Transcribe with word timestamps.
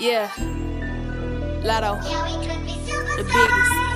Yeah. 0.00 0.30
Latto. 1.62 2.00
The 3.16 3.24
biggest. 3.24 3.89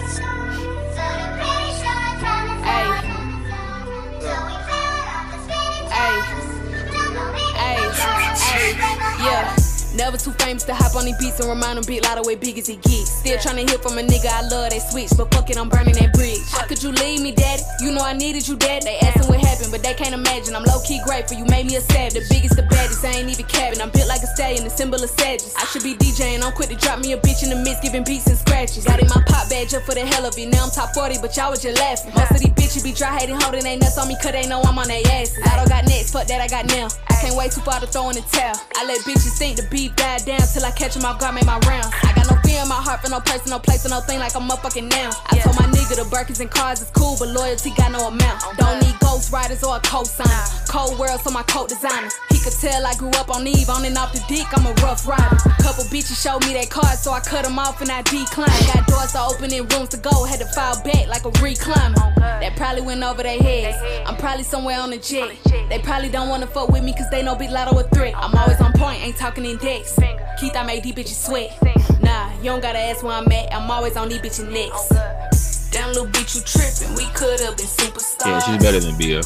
Never 9.95 10.19
too 10.19 10.33
famous 10.43 10.65
to 10.65 10.75
hop 10.75 10.97
on 10.97 11.05
these 11.05 11.17
beats 11.19 11.39
and 11.39 11.49
remind 11.49 11.79
them 11.79 11.85
big 11.87 12.03
lot 12.03 12.19
of 12.19 12.27
way 12.27 12.35
big 12.35 12.59
as 12.59 12.69
it 12.69 12.83
gets. 12.83 13.23
Still 13.23 13.39
trying 13.39 13.63
to 13.63 13.65
hear 13.71 13.79
from 13.79 13.97
a 13.97 14.03
nigga 14.03 14.27
I 14.27 14.43
love 14.51 14.71
that 14.75 14.83
switch, 14.91 15.11
but 15.17 15.33
fuck 15.33 15.49
it, 15.51 15.57
I'm 15.57 15.69
burning 15.69 15.95
that 16.03 16.13
bridge. 16.13 16.43
How 16.51 16.67
could 16.67 16.83
you 16.83 16.91
leave 16.91 17.23
me, 17.23 17.31
daddy? 17.31 17.63
You 17.81 17.93
know 17.93 18.03
I 18.03 18.13
needed 18.13 18.47
you, 18.49 18.57
dad. 18.57 18.83
They 18.83 18.99
asking 18.99 19.31
what 19.31 19.39
happened, 19.39 19.71
but 19.71 19.83
they 19.87 19.95
can't 19.95 20.13
imagine. 20.15 20.57
I'm 20.57 20.65
low 20.65 20.83
key 20.83 21.01
grateful, 21.07 21.39
you 21.39 21.47
made 21.47 21.67
me 21.67 21.77
a 21.77 21.81
sad. 21.81 22.11
The 22.11 22.27
biggest, 22.29 22.57
the 22.57 22.67
baddest, 22.67 23.05
I 23.05 23.23
ain't 23.23 23.31
even 23.31 23.47
capping. 23.47 23.81
I'm 23.81 23.91
built 23.91 24.09
like 24.09 24.23
a 24.23 24.31
stallion, 24.35 24.65
the 24.65 24.71
symbol 24.71 24.99
of 24.99 25.11
sadness. 25.11 25.55
I 25.55 25.65
should 25.71 25.87
be 25.87 25.95
DJing, 25.95 26.43
I'm 26.43 26.53
quick 26.53 26.71
to 26.71 26.77
drop 26.77 26.99
me 26.99 27.13
a 27.13 27.19
bitch 27.19 27.47
in 27.47 27.51
the 27.51 27.57
mix, 27.63 27.79
giving 27.79 28.03
beats 28.03 28.27
and 28.27 28.37
scratches. 28.37 28.85
Got 28.85 28.99
in 28.99 29.07
my 29.07 29.23
pop 29.31 29.49
bag 29.49 29.71
just 29.71 29.87
for 29.87 29.95
the 29.95 30.03
hell 30.03 30.27
of 30.27 30.35
it. 30.37 30.49
Now 30.51 30.67
I'm 30.67 30.71
top 30.75 30.91
40, 30.91 31.23
but 31.23 31.37
y'all 31.37 31.55
was 31.55 31.63
just 31.63 31.79
laughing. 31.79 32.11
Most 32.19 32.35
of 32.35 32.41
these 32.43 32.55
bitches 32.59 32.83
be 32.83 32.93
dry 32.93 33.15
hating, 33.15 33.39
holding 33.39 33.63
they 33.63 33.77
nuts 33.77 33.99
on 33.99 34.09
me, 34.09 34.19
cause 34.19 34.35
they 34.35 34.47
know 34.51 34.59
I'm 34.67 34.75
on 34.75 34.89
their 34.91 35.07
asses. 35.15 35.39
I 35.47 35.55
don't 35.55 35.69
got 35.69 35.87
next, 35.87 36.11
fuck 36.11 36.27
that 36.27 36.43
I 36.43 36.49
got 36.51 36.67
now. 36.67 36.91
I 37.07 37.15
can't 37.23 37.37
wait 37.39 37.53
too 37.53 37.63
far 37.63 37.79
to 37.79 37.87
throw 37.87 38.11
in 38.11 38.17
the 38.19 38.27
towel. 38.35 38.59
I 38.75 38.85
let 38.87 38.99
bitches 39.07 39.39
think 39.39 39.57
the 39.57 39.67
beef 39.85 39.97
died 39.97 40.25
down 40.25 40.41
till 40.41 40.65
I 40.65 40.71
catch 40.71 40.97
'em 40.97 41.05
off 41.05 41.19
guard, 41.19 41.35
make 41.35 41.45
my 41.45 41.59
rounds. 41.69 41.89
I 42.03 42.13
got 42.15 42.27
no 42.31 42.37
fear 42.45 42.63
in 42.63 42.69
my 42.69 42.81
heart 42.87 43.03
for 43.03 43.11
no 43.11 43.21
person, 43.21 43.51
no 43.51 43.59
place, 43.59 43.85
no 43.89 44.01
thing 44.01 44.19
like 44.19 44.35
I'm 44.35 44.49
motherfucking 44.49 44.89
now. 44.89 45.11
I 45.31 45.39
told 45.39 45.57
my 45.61 45.67
the 45.97 46.03
Birkins 46.03 46.41
and 46.41 46.51
cars 46.51 46.81
is 46.81 46.91
cool, 46.91 47.17
but 47.19 47.29
loyalty 47.29 47.71
got 47.77 47.93
no 47.93 48.09
amount. 48.09 48.43
Don't 48.59 48.81
need 48.83 48.99
ghost 49.01 49.33
riders 49.33 49.63
or 49.63 49.77
a 49.77 49.81
cosigner. 49.81 50.69
Cold 50.69 50.99
world, 50.99 51.21
so 51.21 51.31
my 51.31 51.43
coat 51.45 51.69
designer. 51.69 52.09
He 52.31 52.39
could 52.39 52.53
tell 52.61 52.87
I 52.87 52.95
grew 52.95 53.11
up 53.11 53.31
on 53.35 53.47
Eve, 53.47 53.69
on 53.71 53.85
and 53.85 53.97
off 53.97 54.13
the 54.13 54.23
dick, 54.29 54.47
I'm 54.53 54.67
a 54.67 54.73
rough 54.83 55.07
rider. 55.07 55.37
Couple 55.63 55.85
bitches 55.85 56.21
showed 56.21 56.45
me 56.47 56.53
their 56.53 56.67
cards, 56.67 57.01
so 57.03 57.13
I 57.13 57.21
cut 57.21 57.45
'em 57.47 57.59
off 57.59 57.81
and 57.81 57.91
I 57.91 58.03
declined. 58.03 58.67
Got 58.67 58.87
doors 58.87 59.13
to 59.13 59.23
open 59.23 59.53
and 59.53 59.71
rooms 59.73 59.91
to 59.91 59.97
go, 59.97 60.25
had 60.25 60.41
to 60.41 60.47
file 60.47 60.81
back 60.83 61.07
like 61.09 61.25
a 61.25 61.31
recliner. 61.43 61.95
That 62.17 62.57
probably 62.57 62.83
went 62.83 63.03
over 63.03 63.23
their 63.23 63.39
heads. 63.39 63.77
I'm 64.07 64.17
probably 64.17 64.45
somewhere 64.45 64.81
on 64.81 64.91
the 64.91 64.99
jet. 64.99 65.31
They 65.69 65.79
probably 65.79 66.09
don't 66.09 66.29
wanna 66.29 66.47
fuck 66.47 66.69
with 66.69 66.83
me 66.83 66.93
cause 66.93 67.09
they 67.11 67.23
know 67.23 67.35
Big 67.35 67.51
Latto 67.51 67.79
a 67.79 67.85
threat. 67.95 68.15
I'm 68.17 68.35
always 68.35 68.61
on 68.61 68.73
point, 68.73 69.03
ain't 69.03 69.17
talking 69.17 69.45
in 69.45 69.57
decks. 69.59 69.95
Keith, 70.39 70.57
I 70.57 70.65
made 70.65 70.83
these 70.83 70.95
bitches 70.95 71.25
sweat. 71.27 71.57
Nah, 72.03 72.31
you 72.39 72.51
don't 72.51 72.61
gotta 72.61 72.79
ask 72.79 73.03
where 73.03 73.15
I'm 73.15 73.31
at. 73.31 73.55
I'm 73.55 73.71
always 73.71 73.97
on 73.97 74.09
these 74.09 74.19
bitches 74.19 74.51
necks. 74.51 75.34
Damn 75.75 75.89
little 75.89 76.07
bitch, 76.07 76.37
you 76.37 76.43
trippin'. 76.43 76.95
We 76.95 77.05
could've 77.15 77.57
been 77.57 77.67
superstars. 77.67 78.27
Yeah, 78.27 78.39
she's 78.39 78.63
better 78.63 78.79
than 78.79 78.97
Bia. 78.97 79.23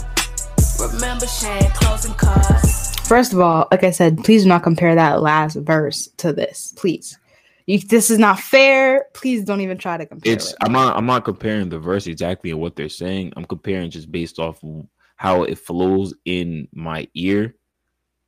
Remember 0.81 1.27
Shane 1.27 1.71
closing 1.73 2.15
cars. 2.15 2.97
First 3.07 3.35
of 3.35 3.41
all, 3.41 3.69
like 3.71 3.85
I 3.85 3.91
said, 3.91 4.25
please 4.25 4.45
do 4.45 4.49
not 4.49 4.63
compare 4.63 4.95
that 4.95 5.21
last 5.21 5.57
verse 5.57 6.09
to 6.17 6.33
this. 6.33 6.73
Please. 6.75 7.19
You, 7.67 7.79
this 7.81 8.11
is 8.11 8.19
not 8.19 8.41
fair. 8.41 9.09
Please 9.13 9.45
don't 9.45 9.61
even 9.61 9.77
try 9.77 9.99
to 9.99 10.07
compare 10.07 10.33
It's 10.33 10.53
it. 10.53 10.57
I'm 10.63 10.73
not 10.73 10.97
I'm 10.97 11.05
not 11.05 11.27
comparing 11.27 11.69
the 11.69 11.79
verse 11.79 12.07
exactly 12.07 12.51
and 12.51 12.61
what 12.61 12.77
they're 12.77 12.89
saying. 12.89 13.35
I'm 13.37 13.45
comparing 13.45 13.91
just 13.91 14.11
based 14.11 14.39
off 14.39 14.59
how 15.17 15.43
it 15.43 15.59
flows 15.59 16.15
in 16.25 16.67
my 16.73 17.07
ear, 17.13 17.57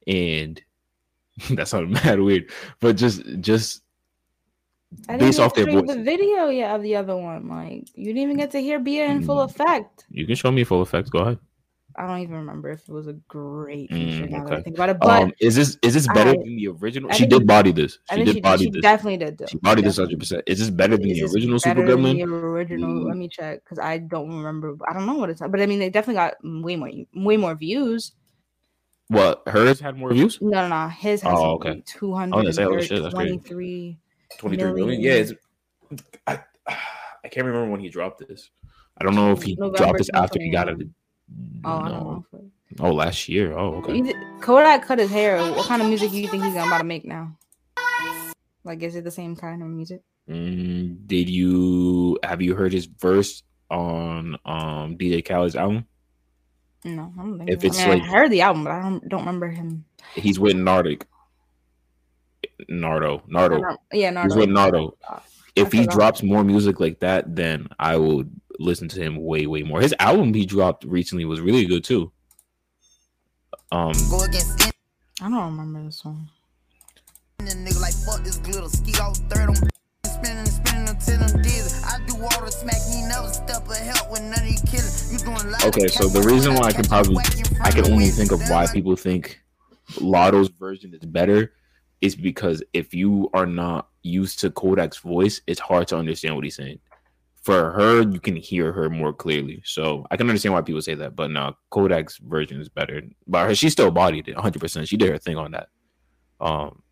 and 0.06 0.60
that 1.52 1.68
sounded 1.68 1.91
mad 2.04 2.20
weird. 2.20 2.50
But 2.80 2.98
just 2.98 3.22
just 3.41 3.80
I 5.08 5.12
didn't 5.12 5.28
based 5.28 5.41
off 5.41 5.55
their 5.55 5.66
voice. 5.66 5.86
the 5.86 6.02
video 6.02 6.48
yet 6.48 6.74
of 6.74 6.83
the 6.83 6.96
other 6.96 7.16
one. 7.16 7.48
Like 7.48 7.88
you 7.94 8.06
didn't 8.06 8.22
even 8.22 8.36
get 8.36 8.50
to 8.52 8.60
hear 8.60 8.78
Bia 8.78 9.06
in 9.06 9.22
full 9.22 9.36
Mm. 9.36 9.44
effect. 9.50 10.05
you 10.10 10.27
can 10.27 10.34
show 10.34 10.50
me 10.50 10.64
full 10.64 10.82
effect. 10.82 11.10
Go 11.10 11.20
ahead. 11.20 11.38
I 11.97 12.06
don't 12.06 12.20
even 12.20 12.36
remember 12.36 12.70
if 12.70 12.88
it 12.88 12.92
was 12.92 13.08
a 13.08 13.14
great 13.28 13.91
Mm, 13.91 13.94
feature 14.12 14.27
now 14.28 14.44
that 14.44 14.52
I 14.52 14.55
okay. 14.56 14.62
think 14.62 14.77
about 14.77 14.88
it. 14.91 14.98
But 15.00 15.22
um, 15.22 15.32
is 15.41 15.55
this 15.56 15.77
is 15.82 15.94
this 15.94 16.06
better 16.08 16.30
I- 16.30 16.34
than 16.36 16.56
the 16.56 16.69
original? 16.69 17.10
She 17.10 17.27
did 17.27 17.47
body 17.47 17.72
this. 17.72 17.98
She 18.12 18.24
did 18.24 18.34
she, 18.36 18.41
body 18.41 18.64
she 18.64 18.70
this. 18.70 18.82
definitely 18.82 19.16
did. 19.19 19.38
Though. 19.38 19.47
She 19.47 19.58
bodied 19.58 19.84
this 19.84 19.97
hundred 19.97 20.19
percent. 20.19 20.42
Is 20.47 20.58
this 20.60 20.70
better 20.70 20.97
than 20.97 21.10
Is 21.10 21.19
the 21.19 21.25
original 21.27 21.58
Super 21.60 21.82
Gremlin? 21.82 22.16
The 22.16 22.22
original. 22.25 22.91
Mm. 22.91 23.06
Let 23.08 23.16
me 23.16 23.28
check 23.28 23.62
because 23.65 23.78
I 23.78 23.98
don't 23.98 24.28
remember. 24.28 24.76
I 24.88 24.92
don't 24.92 25.06
know 25.06 25.15
what 25.15 25.31
it's. 25.31 25.41
But 25.41 25.60
I 25.60 25.66
mean, 25.66 25.78
they 25.81 25.91
definitely 25.91 26.15
got 26.19 26.34
way 26.42 26.76
more, 26.76 26.91
way 27.15 27.36
more 27.36 27.54
views. 27.54 28.12
What 29.09 29.42
hers 29.47 29.81
had 29.81 29.97
more 29.98 30.12
views? 30.12 30.38
No, 30.41 30.69
no, 30.69 30.69
no. 30.69 30.88
His 30.88 31.20
has 31.22 31.32
Oh, 31.36 31.54
okay. 31.54 31.82
two 31.84 32.15
I 34.32 34.42
hundred 34.42 34.52
was 34.52 34.52
gonna 34.52 34.56
say, 34.56 34.56
oh, 34.56 34.56
shit, 34.56 34.56
that's 34.56 34.56
crazy. 34.56 34.56
twenty-three. 34.56 34.56
Twenty 34.56 34.56
three 34.56 34.72
million. 34.72 35.00
Million. 35.00 35.02
Yeah, 35.02 35.12
it's, 35.12 35.32
I 36.26 36.41
I 37.24 37.28
can't 37.28 37.46
remember 37.46 37.70
when 37.70 37.80
he 37.80 37.88
dropped 37.88 38.26
this. 38.26 38.50
I 38.98 39.04
don't 39.04 39.14
know 39.14 39.32
if 39.32 39.42
he 39.42 39.54
November 39.56 39.76
dropped 39.78 39.98
this 39.98 40.10
after 40.14 40.41
he 40.41 40.50
got 40.50 40.68
it. 40.68 40.78
2021. 40.78 40.92
Oh, 41.64 41.78
I 41.78 41.88
don't 41.88 42.04
know. 42.04 42.50
Oh, 42.80 42.92
last 42.92 43.28
year. 43.28 43.56
Oh, 43.56 43.76
okay. 43.76 43.96
You 43.96 44.14
Kodak 44.41 44.86
cut 44.86 44.98
his 44.98 45.10
hair. 45.10 45.38
What 45.52 45.66
kind 45.66 45.82
of 45.82 45.88
music 45.88 46.10
do 46.10 46.20
you 46.20 46.28
think 46.28 46.44
he's 46.44 46.54
about 46.54 46.78
to 46.78 46.84
make 46.84 47.04
now? 47.04 47.36
Like, 48.64 48.82
is 48.82 48.94
it 48.94 49.04
the 49.04 49.10
same 49.10 49.36
kind 49.36 49.62
of 49.62 49.68
music? 49.68 50.02
Mm, 50.28 51.06
did 51.06 51.28
you 51.28 52.18
have 52.22 52.42
you 52.42 52.54
heard 52.54 52.72
his 52.72 52.86
verse 52.86 53.42
on 53.70 54.36
um 54.44 54.97
DJ 54.97 55.24
Khaled's 55.24 55.56
album? 55.56 55.86
No, 56.84 57.12
I 57.18 57.22
don't 57.22 57.38
think. 57.38 57.50
If 57.50 57.60
so. 57.60 57.66
it's 57.66 57.80
I, 57.80 57.88
mean, 57.88 57.98
like- 58.00 58.08
I 58.08 58.12
heard 58.12 58.30
the 58.30 58.42
album, 58.42 58.64
but 58.64 58.72
I 58.72 58.82
don't 58.82 59.08
don't 59.08 59.20
remember 59.20 59.48
him. 59.48 59.84
He's 60.14 60.38
with 60.38 60.56
Nardic. 60.56 61.02
Nardo. 62.70 63.22
Nardo. 63.26 63.76
yeah, 63.92 64.10
no. 64.10 64.22
He's 64.22 64.36
with 64.36 64.48
Nardo. 64.48 64.97
If 65.56 65.72
he 65.72 65.86
drops 65.86 66.22
more 66.22 66.44
music 66.44 66.81
like 66.81 67.00
that, 67.00 67.34
then 67.34 67.69
I 67.78 67.97
would 67.97 68.31
listen 68.58 68.88
to 68.88 69.00
him 69.00 69.16
way, 69.16 69.47
way 69.47 69.62
more. 69.62 69.81
His 69.81 69.94
album 69.98 70.32
he 70.32 70.47
dropped 70.47 70.84
recently 70.84 71.25
was 71.25 71.41
really 71.41 71.66
good 71.66 71.82
too. 71.82 72.12
Um, 73.72 73.92
Go 74.09 74.22
against 74.22 74.72
I 75.22 75.28
don't 75.28 75.50
remember 75.50 75.84
this 75.84 76.04
one. 76.04 76.28
nigga 77.41 77.80
like 77.80 77.94
fuck 77.94 78.25
this 78.25 78.38
glitter. 78.38 78.69
Ski 78.69 78.94
out 79.00 79.16
third 79.28 79.50
on 79.50 79.56
spinning 80.06 80.47
spinning 80.47 80.88
until 80.88 81.19
them 81.19 81.42
dizzy. 81.42 81.84
I 81.84 81.98
do 82.06 82.14
all 82.14 82.44
the 82.44 82.50
smack, 82.50 82.80
he 82.91 83.03
never 83.03 83.28
step 83.28 83.69
of 83.69 83.76
help 83.76 84.10
when 84.10 84.30
none 84.30 84.41
of 84.41 84.47
you 84.47 84.59
killing. 84.66 84.91
You 85.10 85.19
doing 85.19 85.54
a 85.54 85.66
okay, 85.66 85.88
so 85.88 86.09
the 86.09 86.22
reason 86.22 86.54
why 86.54 86.69
I 86.69 86.72
can 86.72 86.84
probably 86.84 87.22
I 87.60 87.70
can 87.70 87.92
only 87.92 88.09
think 88.09 88.32
of 88.32 88.41
why 88.48 88.66
people 88.66 88.97
think 88.97 89.41
Latto's 90.00 90.48
version 90.48 90.94
is 90.94 91.00
better 91.00 91.53
is 92.00 92.16
because 92.16 92.62
if 92.72 92.94
you 92.94 93.28
are 93.34 93.47
not 93.47 93.88
used 94.03 94.38
to 94.41 94.50
Kodak's 94.50 94.99
voice, 94.99 95.41
it's 95.47 95.61
hard 95.61 95.88
to 95.88 95.97
understand 95.97 96.34
what 96.34 96.44
he's 96.44 96.56
saying. 96.56 96.78
For 97.43 97.71
her, 97.72 98.03
you 98.03 98.21
can 98.21 98.37
hear 98.37 98.71
her 98.72 98.91
more 98.91 99.12
clearly. 99.12 99.62
So 99.65 100.06
I 100.10 100.16
can 100.16 100.28
understand 100.28 100.55
why 100.55 100.60
people 100.62 100.83
say 100.83 100.94
that, 100.94 101.16
but 101.16 101.31
no, 101.31 101.56
Kodak's 101.71 102.19
version 102.19 102.60
is 102.60 102.69
better. 102.69 103.03
But 103.27 103.47
her, 103.49 103.55
she 103.55 103.71
still 103.71 103.91
bodied 103.91 104.28
it 104.28 104.37
100%. 104.37 104.89
She 104.89 104.97
did 104.97 105.09
her 105.10 105.19
thing 105.19 105.37
on 105.37 105.53
that. 105.53 105.69
Um, 106.41 106.83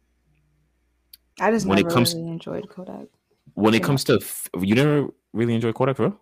I 1.41 1.51
just 1.51 1.67
When 1.67 1.79
it 1.79 1.83
never 1.85 1.95
comes- 1.95 2.15
really 2.15 2.29
enjoyed 2.29 2.69
Kodak. 2.69 3.09
when 3.55 3.75
it 3.75 3.81
Yeah. 3.81 3.87
comes 3.87 4.05
to, 4.05 4.15
f- 4.21 4.49
you 4.61 4.75
never 4.75 5.09
really 5.33 5.55
enjoy 5.55 5.73
Kodak, 5.73 5.97
bro? 5.97 6.19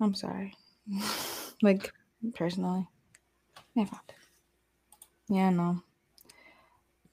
I'm 0.00 0.14
sorry. 0.14 0.54
like 1.62 1.92
personally, 2.34 2.86
yeah, 5.28 5.50
no. 5.50 5.82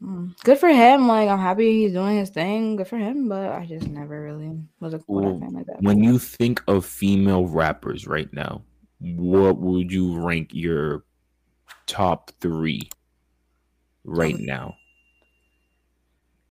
Mm. 0.02 0.36
Good 0.44 0.58
for 0.60 0.70
him. 0.70 1.08
Like 1.08 1.30
I'm 1.30 1.40
happy 1.40 1.84
he's 1.84 1.94
doing 1.94 2.18
his 2.18 2.30
thing. 2.30 2.76
Good 2.76 2.88
for 2.88 2.98
him. 2.98 3.30
But 3.30 3.52
I 3.52 3.66
just 3.66 3.88
never 3.88 4.22
really 4.24 4.60
was 4.80 4.94
a 4.94 5.02
Well, 5.08 5.40
fan 5.40 5.54
like 5.54 5.66
that. 5.68 5.82
When 5.82 6.04
you 6.04 6.20
think 6.20 6.64
of 6.68 6.86
female 6.86 7.48
rappers 7.48 8.08
right 8.08 8.32
now, 8.34 8.64
what 9.00 9.58
would 9.58 9.92
you 9.92 10.20
rank 10.20 10.50
your 10.54 11.04
top 11.88 12.32
three 12.42 12.90
right 14.04 14.36
Um, 14.36 14.46
now? 14.46 14.76